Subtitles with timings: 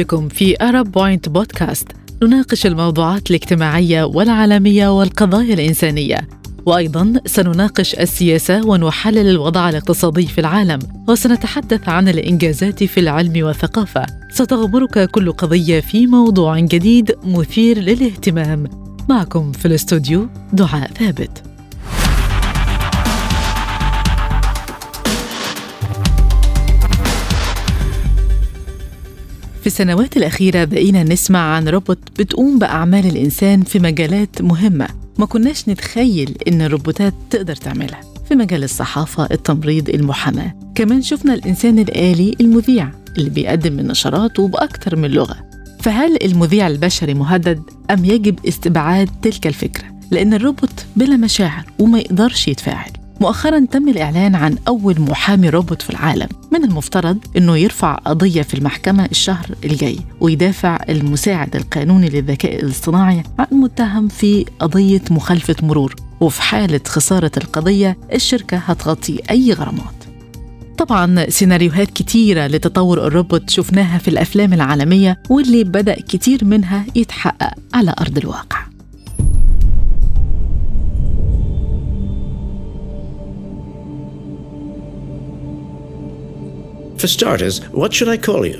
[0.00, 1.88] بكم في أرب بوينت بودكاست
[2.22, 6.28] نناقش الموضوعات الاجتماعية والعالمية والقضايا الإنسانية.
[6.66, 10.78] وأيضا سنناقش السياسة ونحلل الوضع الاقتصادي في العالم
[11.08, 14.06] وسنتحدث عن الإنجازات في العلم والثقافة.
[14.30, 18.64] ستغمرك كل قضية في موضوع جديد مثير للاهتمام.
[19.08, 21.49] معكم في الاستوديو دعاء ثابت.
[29.60, 34.88] في السنوات الأخيرة بقينا نسمع عن روبوت بتقوم بأعمال الإنسان في مجالات مهمة
[35.18, 40.54] ما كناش نتخيل إن الروبوتات تقدر تعملها في مجال الصحافة، التمريض، المحاماة.
[40.74, 45.36] كمان شفنا الإنسان الآلي المذيع اللي بيقدم النشرات وبأكثر من لغة.
[45.80, 52.48] فهل المذيع البشري مهدد أم يجب استبعاد تلك الفكرة؟ لأن الروبوت بلا مشاعر وما يقدرش
[52.48, 52.90] يتفاعل.
[53.20, 56.28] مؤخرا تم الإعلان عن أول محامي روبوت في العالم.
[56.52, 63.46] من المفترض أنه يرفع قضية في المحكمة الشهر الجاي ويدافع المساعد القانوني للذكاء الاصطناعي عن
[63.52, 65.94] متهم في قضية مخالفة مرور.
[66.20, 70.04] وفي حالة خسارة القضية الشركة هتغطي أي غرامات.
[70.78, 77.94] طبعا سيناريوهات كتيرة لتطور الروبوت شفناها في الأفلام العالمية واللي بدأ كتير منها يتحقق على
[78.00, 78.60] أرض الواقع.
[87.00, 88.58] For starters, what should I call you?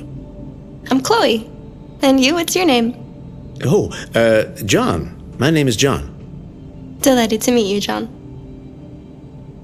[0.90, 1.46] I'm Chloe.
[2.00, 2.96] And you, what's your name?
[3.66, 5.34] Oh, uh, John.
[5.36, 6.96] My name is John.
[7.02, 8.08] Delighted to meet you, John.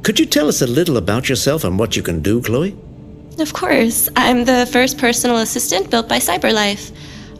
[0.02, 2.76] Could you tell us a little about yourself and what you can do, Chloe?
[3.38, 4.10] Of course.
[4.14, 6.94] I'm the first personal assistant built by CyberLife.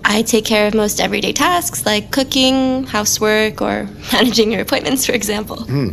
[0.06, 5.12] I take care of most everyday tasks like cooking, housework, or managing your appointments, for
[5.12, 5.64] example.
[5.64, 5.90] Hmm.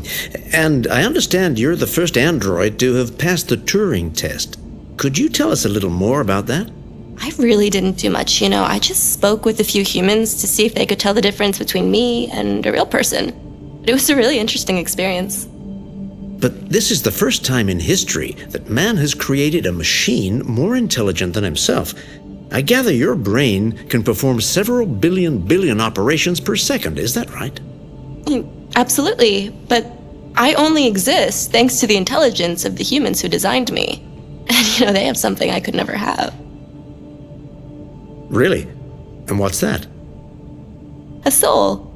[0.53, 4.57] And I understand you're the first android to have passed the Turing test.
[4.97, 6.71] Could you tell us a little more about that?
[7.19, 8.63] I really didn't do much, you know.
[8.63, 11.59] I just spoke with a few humans to see if they could tell the difference
[11.59, 13.31] between me and a real person.
[13.81, 15.45] But it was a really interesting experience.
[15.45, 20.75] But this is the first time in history that man has created a machine more
[20.75, 21.93] intelligent than himself.
[22.51, 27.55] I gather your brain can perform several billion billion operations per second, is that right?
[28.25, 29.85] Mm, absolutely, but
[30.35, 34.05] I only exist thanks to the intelligence of the humans who designed me.
[34.49, 36.33] And you know, they have something I could never have
[38.29, 38.67] Really?
[39.27, 39.85] And what's that?
[41.25, 41.93] a soul.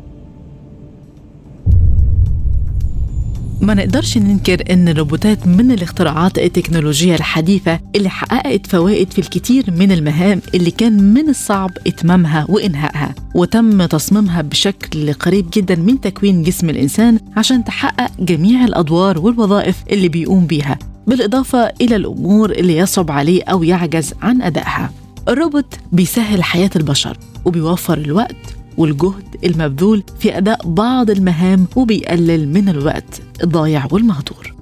[3.62, 9.92] ما نقدرش ننكر إن الروبوتات من الاختراعات التكنولوجية الحديثة اللي حققت فوائد في الكثير من
[9.92, 16.70] المهام اللي كان من الصعب إتمامها وإنهائها وتم تصميمها بشكل قريب جدا من تكوين جسم
[16.70, 23.44] الإنسان عشان تحقق جميع الأدوار والوظائف اللي بيقوم بيها بالإضافة إلى الأمور اللي يصعب عليه
[23.44, 24.92] أو يعجز عن أدائها.
[25.28, 28.36] الروبوت بيسهل حياة البشر وبيوفر الوقت
[28.78, 34.54] والجهد المبذول في أداء بعض المهام وبيقلل من الوقت الضايع والمهدور.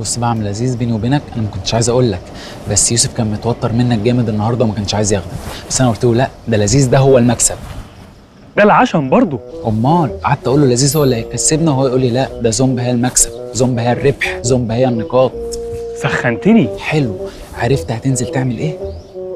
[0.00, 2.20] بص بقى عم لذيذ بيني وبينك أنا ما كنتش عايز أقول لك
[2.70, 5.30] بس يوسف كان متوتر منك جامد النهارده وما كانش عايز ياخدك.
[5.70, 7.54] بس أنا قلت له لأ ده لذيذ ده هو المكسب.
[8.56, 9.40] ده العشم برضه.
[9.66, 12.90] أمال قعدت أقول له لذيذ هو اللي هيكسبنا وهو يقول لي لأ ده زومب هي
[12.90, 15.32] المكسب زومب هي الربح زومب هي النقاط.
[16.02, 16.68] سخنتني.
[16.78, 17.16] حلو.
[17.58, 18.76] عرفت هتنزل تعمل إيه؟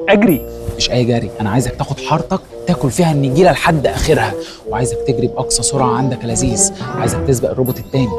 [0.09, 0.45] أجري.
[0.77, 1.29] مش أي جري.
[1.41, 4.33] أنا عايزك تاخد حارتك تاكل فيها النجيلة لحد آخرها.
[4.69, 6.71] وعايزك تجري بأقصى سرعة عندك يا لذيذ.
[6.81, 8.09] عايزك تسبق الروبوت التاني.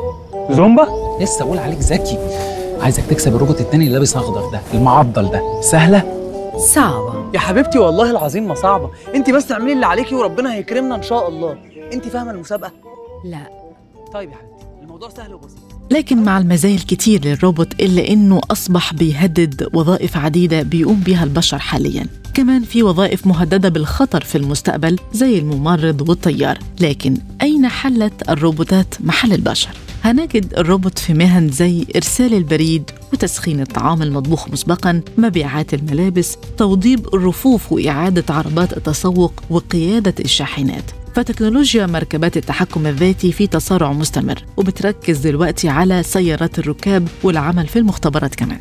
[0.51, 0.87] زومبا؟
[1.21, 2.19] لسه بقول عليك ذكي.
[2.81, 5.61] عايزك تكسب الروبوت التاني اللي لابس أخضر ده المعضل ده.
[5.61, 6.03] سهلة؟
[6.57, 7.31] صعبة.
[7.35, 8.91] يا حبيبتي والله العظيم ما صعبة.
[9.15, 11.57] انت بس اعملي اللي عليكي وربنا هيكرمنا إن شاء الله.
[11.93, 12.73] انت فاهمة المسابقة؟
[13.25, 13.39] لا.
[14.13, 15.59] طيب يا حبيبتي الموضوع سهل وبسيط.
[15.91, 22.07] لكن مع المزايا الكتير للروبوت إلا إنه أصبح بيهدد وظائف عديدة بيقوم بيها البشر حالياً.
[22.35, 26.59] كمان في وظائف مهددة بالخطر في المستقبل زي الممرض والطيار.
[26.81, 29.71] لكن أين حلت الروبوتات محل البشر؟
[30.05, 37.73] هنجد الروبوت في مهن زي إرسال البريد وتسخين الطعام المطبوخ مسبقا مبيعات الملابس توضيب الرفوف
[37.73, 40.85] وإعادة عربات التسوق وقيادة الشاحنات.
[41.17, 48.35] فتكنولوجيا مركبات التحكم الذاتي في تسارع مستمر وبتركز دلوقتي على سيارات الركاب والعمل في المختبرات
[48.35, 48.61] كمان.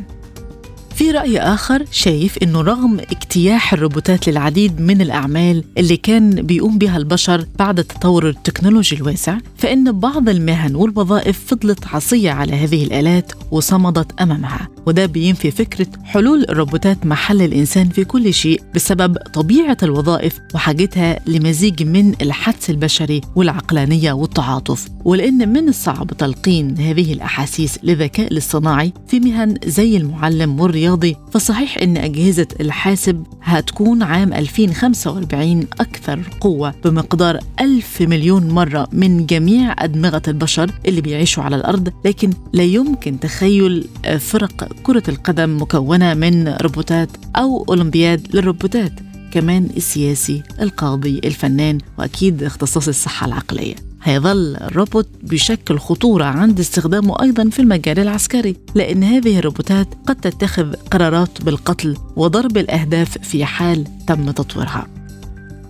[0.96, 6.98] في رأي آخر شايف إنه رغم اجتياح الروبوتات للعديد من الأعمال اللي كان بيقوم بها
[6.98, 14.22] البشر بعد التطور التكنولوجي الواسع فإن بعض المهن والوظائف فضلت عصية على هذه الآلات وصمدت
[14.22, 14.75] أمامها.
[14.86, 21.84] وده بينفي فكرة حلول الروبوتات محل الإنسان في كل شيء بسبب طبيعة الوظائف وحاجتها لمزيج
[21.84, 24.88] من الحدس البشري والعقلانية والتعاطف.
[25.06, 31.78] ولأن من الصعب تلقين هذه الأحاسيس للذكاء الاصطناعي في مهن زي المعلم والرياض الرياضي فصحيح
[31.78, 40.22] أن أجهزة الحاسب هتكون عام 2045 أكثر قوة بمقدار ألف مليون مرة من جميع أدمغة
[40.28, 43.88] البشر اللي بيعيشوا على الأرض لكن لا يمكن تخيل
[44.20, 48.92] فرق كرة القدم مكونة من روبوتات أو أولمبياد للروبوتات
[49.32, 53.76] كمان السياسي القاضي الفنان وأكيد اختصاص الصحة العقلية.
[54.04, 60.74] هيظل الروبوت بيشكل خطورة عند استخدامه أيضا في المجال العسكري لأن هذه الروبوتات قد تتخذ
[60.74, 64.88] قرارات بالقتل وضرب الأهداف في حال تم تطويرها.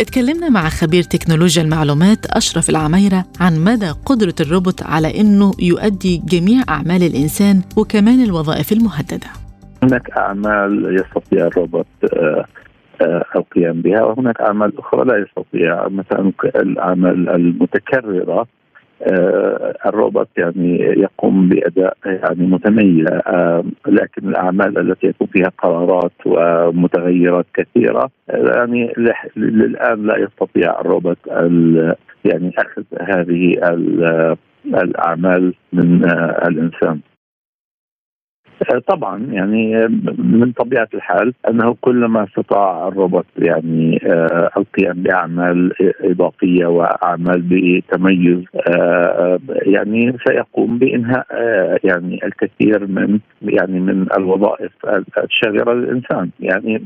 [0.01, 6.63] اتكلمنا مع خبير تكنولوجيا المعلومات أشرف العميرة عن مدى قدرة الروبوت على أنه يؤدي جميع
[6.69, 9.27] أعمال الإنسان وكمان الوظائف المهددة.
[9.83, 12.45] هناك أعمال يستطيع الروبوت آه،
[13.01, 18.47] آه، القيام بها وهناك أعمال أخرى لا يستطيع مثلا الأعمال المتكررة آه،
[19.85, 23.05] الروبوت يعني يقوم بأداء يعني متميز.
[23.27, 28.93] آه، لكن الأعمال التي يكون فيها قرارات ومتغيرات كثيرة يعني
[29.35, 31.17] للآن لا يستطيع الروبوت
[32.25, 33.53] يعني أخذ هذه
[34.65, 36.05] الأعمال من
[36.47, 36.99] الإنسان.
[38.87, 39.87] طبعا يعني
[40.17, 49.39] من طبيعة الحال أنه كلما استطاع الروبوت يعني آه، القيام بأعمال إضافية وأعمال بتميز آه،
[49.49, 54.71] يعني سيقوم بإنهاء آه، يعني الكثير من يعني من الوظائف
[55.17, 56.29] الشاغرة للإنسان.
[56.39, 56.81] يعني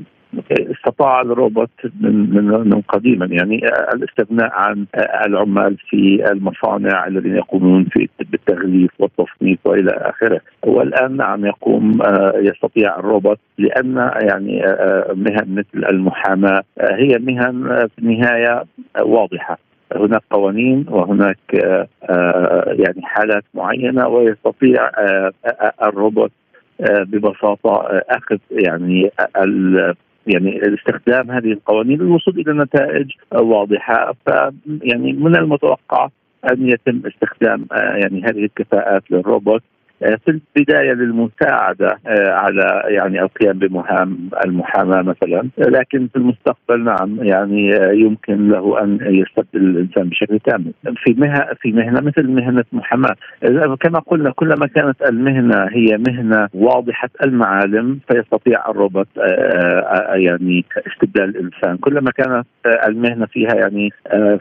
[0.50, 1.70] استطاع الروبوت
[2.02, 3.62] من من قديما يعني
[3.94, 4.86] الاستغناء عن
[5.26, 10.42] العمال في المصانع الذين يقومون في بالتغليف والتصنيف وإلى آخره.
[10.66, 12.00] والآن نعم يقوم
[12.36, 14.62] يستطيع الروبوت لأن يعني
[15.14, 18.64] مهن مثل المحاماة هي مهن في النهاية
[19.02, 19.58] واضحة.
[19.96, 21.38] هناك قوانين وهناك
[22.68, 24.90] يعني حالات معينة ويستطيع
[25.84, 26.32] الروبوت
[26.80, 29.12] ببساطة أخذ يعني
[30.28, 34.14] يعني استخدام هذه القوانين للوصول إلى نتائج واضحة.
[34.26, 34.30] ف
[34.84, 36.10] يعني من المتوقع
[36.52, 39.64] أن يتم استخدام آه، يعني هذه الكفاءات للروبوت
[40.00, 45.50] في البداية للمساعدة آه، على يعني القيام بمهام المحاماة مثلا.
[45.58, 50.74] لكن في المستقبل نعم يعني آه، يمكن له أن يستبدل الإنسان بشكل كامل.
[50.96, 53.16] في مهنه في مهنة مثل مهنة محاماة.
[53.80, 59.08] كما قلنا كلما كانت المهنة هي مهنة واضحة المعالم فيستطيع الروبوت
[60.14, 61.78] يعني استبدال الإنسان.
[61.78, 62.46] كلما كانت
[62.88, 63.90] المهنة فيها يعني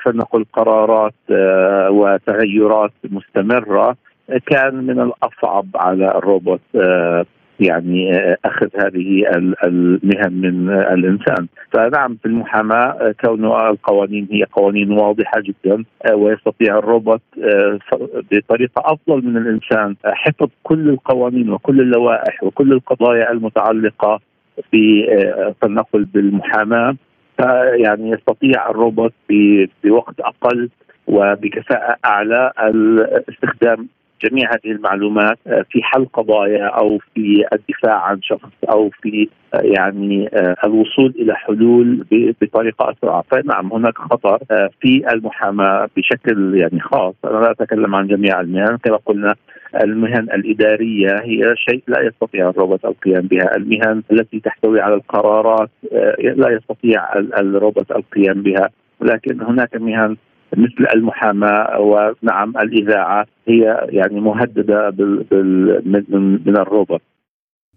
[0.05, 1.14] فلنقل قرارات
[1.90, 3.96] وتغيرات مستمرة
[4.46, 7.26] كان من الأصعب على الروبوت آه،
[7.60, 9.25] يعني آه، أخذ هذه
[9.64, 11.46] المهن من الإنسان.
[11.72, 17.22] فنعم في المحاماة آه، كون القوانين هي قوانين واضحة جدا ويستطيع الروبوت
[18.32, 24.20] بطريقة أفضل من الإنسان حفظ كل القوانين وكل اللوائح وكل القضايا المتعلقة
[24.72, 24.76] ب
[25.62, 26.96] فلنقل بالمحاماة.
[27.36, 29.12] فيعني يستطيع الروبوت
[29.84, 30.69] بوقت أقل
[31.06, 33.88] وبكفاءة أعلى الاستخدام
[34.25, 39.61] جميع هذه المعلومات آه، في حل قضايا أو في الدفاع عن شخص أو في آه،
[39.61, 42.05] يعني آه، الوصول إلى حلول
[42.43, 44.39] بطريقة أسرع، فنعم هناك خطر
[44.81, 49.34] في المحاماة بشكل يعني خاص، أنا لا أتكلم عن جميع المهن كما قلنا
[49.84, 55.70] المهن الإدارية هي شيء لا يستطيع الروبوت القيام بها، المهن التي تحتوي على القرارات
[56.22, 58.70] لا يستطيع الروبوت القيام بها،
[59.01, 60.17] ولكن هناك مهن
[60.56, 67.02] مثل المحاماة ونعم الإذاعة هي يعني مهددة بال بال من, من الروبوت.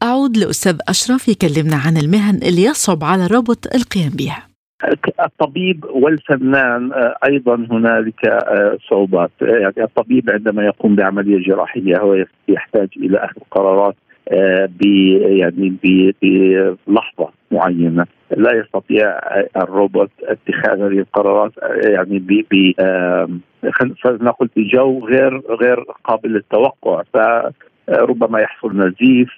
[0.03, 4.51] أعود لأستاذ أشرف يكلمنا عن المهن اللي يصعب على الروبوت القيام بها.
[5.25, 12.89] الطبيب والفنان آه، أيضا هنالك آه، صعوبات يعني الطبيب عندما يقوم بعملية جراحية هو يحتاج
[12.97, 13.95] إلى أخذ قرارات
[14.31, 15.73] يعني
[16.87, 18.05] بلحظة معينة.
[18.37, 19.19] لا يستطيع
[19.57, 21.51] الروبوت اتخاذ هذه القرارات
[21.83, 22.73] يعني ب ب
[24.03, 27.01] فلنقل بجو غير غير قابل للتوقع.
[27.13, 27.17] ف
[27.89, 29.29] ربما يحصل نزيف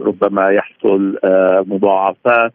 [0.00, 1.18] ربما يحصل
[1.66, 2.52] مضاعفات.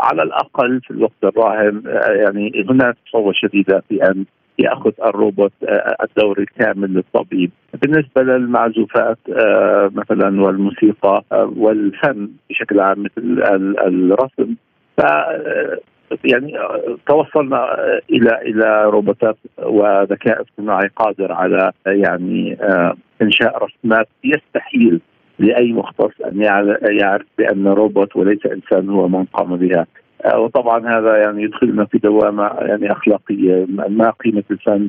[0.00, 1.82] على الأقل في الوقت الراهن
[2.24, 4.24] يعني هناك صعوبه شديدة في أن
[4.58, 5.52] ياخذ الروبوت
[6.02, 7.50] الدور الكامل للطبيب.
[7.82, 9.18] بالنسبة للمعزوفات
[9.94, 11.24] مثلا والموسيقى
[11.56, 13.42] والفن بشكل عام مثل
[13.86, 14.54] الرسم
[14.96, 15.02] ف
[16.24, 16.58] يعني
[17.06, 17.74] توصلنا
[18.10, 22.58] إلى إلى روبوتات وذكاء اصطناعي قادر على يعني
[23.22, 25.00] إنشاء رسمات يستحيل
[25.38, 26.42] لأي مختص أن
[27.00, 29.86] يعرف بأن روبوت وليس إنسان هو من قام بها.
[30.34, 34.88] وطبعا هذا يعني يدخلنا في دوامة يعني أخلاقية ما قيمة الفن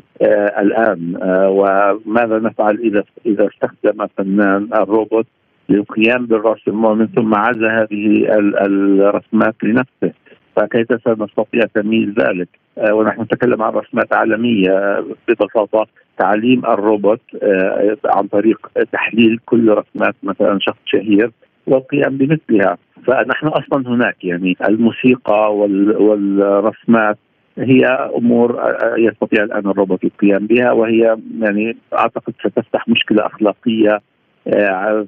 [0.60, 1.18] الآن
[1.48, 5.26] وماذا نفعل اذا إذا استخدم فنان الروبوت
[5.70, 8.28] للقيام بالرسم ومن ثم عزى هذه
[8.62, 10.12] الرسمات لنفسه؟
[10.56, 18.28] فكيف سنستطيع تمييز ذلك؟ آه، ونحن نتكلم عن رسمات عالمية ببساطة تعليم الروبوت آه، عن
[18.28, 21.32] طريق تحليل كل رسمات مثلا شخص شهير
[21.68, 22.78] والقيام بمثلها.
[23.08, 27.18] فنحن أصلا هناك يعني الموسيقى والرسمات
[27.58, 34.02] هي أمور آه، يستطيع الآن الروبوت القيام بها وهي يعني أعتقد ستفتح مشكلة أخلاقية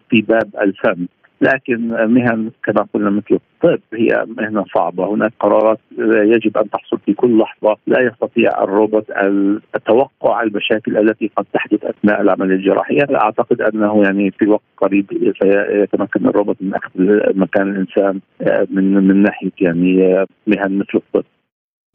[0.10, 1.07] في باب الفن.
[1.41, 7.13] لكن مهن كما قلنا مثل الطب هي مهنة صعبة، هناك قرارات يجب أن تحصل في
[7.13, 9.05] كل لحظة، لا يستطيع الروبوت
[9.75, 16.27] التوقع المشاكل التي قد تحدث أثناء العملية الجراحيه، أعتقد أنه يعني في وقت قريب سيتمكن
[16.27, 16.91] الروبوت من أخذ
[17.36, 18.19] مكان الإنسان
[18.69, 21.24] من من ناحية يعني مهن مثل الطب.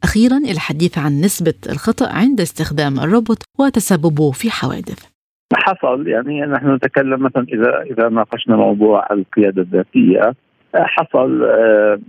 [0.03, 5.16] أخيرا الحديث عن نسبة الخطأ عند استخدام الروبوت وتسببه في حوادث.
[5.53, 6.07] حصل.
[6.07, 10.33] يعني نحن نتكلم مثلا إذا إذا ناقشنا موضوع القيادة الذاتية
[10.75, 11.99] حصل آه،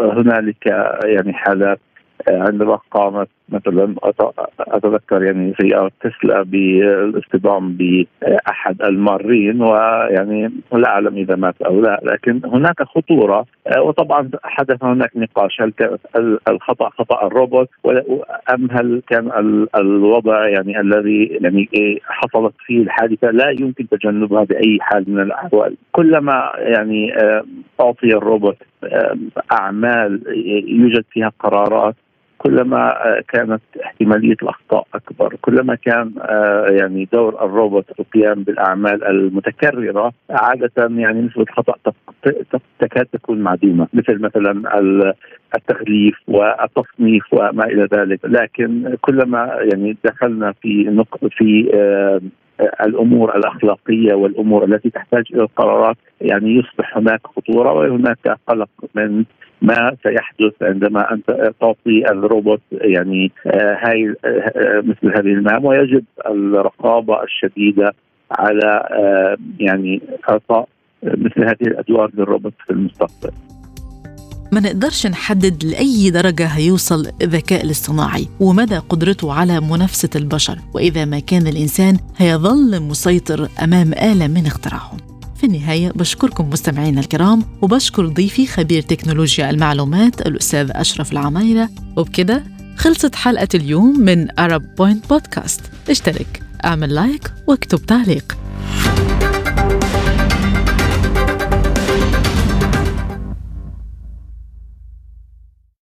[0.00, 0.66] هنالك
[1.04, 1.80] يعني حالات
[2.28, 3.94] عندما قامت مثلا
[4.60, 12.40] أتذكر يعني سياره تسلا بالاصطدام بأحد المارين ويعني لا أعلم إذا مات أو لا لكن
[12.44, 13.46] هناك خطورة
[13.78, 15.98] وطبعا حدث هناك نقاش هل كان
[16.48, 17.68] الخطأ خطأ الروبوت؟
[18.54, 19.30] أم هل كان
[19.76, 21.68] الوضع يعني الذي يعني
[22.04, 25.76] حصلت فيه الحادثة؟ لا يمكن تجنبها باي حال من الأحوال.
[25.92, 27.12] كلما يعني
[27.80, 28.56] أعطي الروبوت
[29.52, 30.22] أعمال
[30.68, 31.94] يوجد فيها قرارات
[32.38, 40.12] كلما آه، كانت احتمالية الأخطاء أكبر، كلما كان آه، يعني دور الروبوت القيام بالأعمال المتكررة
[40.30, 41.74] عادة يعني نسبة الخطأ
[42.80, 44.78] تكاد تكون معدومة، مثل مثلا
[45.56, 52.20] التغليف والتصنيف وما إلى ذلك، لكن كلما يعني دخلنا في في آه،
[52.60, 59.24] الأمور الأخلاقية والأمور التي تحتاج إلى القرارات يعني يصبح هناك خطورة وهناك قلق من
[59.62, 64.14] ما سيحدث عندما أنت تعطي الروبوت يعني هاي
[64.82, 67.94] مثل هذه المهام ويجب الرقابة الشديدة
[68.30, 68.88] على
[69.60, 70.68] يعني إعطاء
[71.02, 73.30] مثل هذه الأدوار للروبوت في المستقبل.
[74.52, 81.18] ما نقدرش نحدد لأي درجة هيوصل الذكاء الاصطناعي ومدى قدرته على منافسة البشر وإذا ما
[81.18, 85.05] كان الإنسان هيظل مسيطر أمام آلة من اختراعهم
[85.36, 91.68] في النهاية بشكركم مستمعينا الكرام وبشكر ضيفي خبير تكنولوجيا المعلومات الأستاذ أشرف العمايرة.
[91.96, 92.44] وبكده
[92.76, 98.36] خلصت حلقة اليوم من Arab Point بودكاست اشترك اعمل لايك واكتب تعليق.